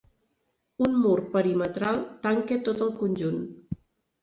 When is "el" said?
2.89-2.93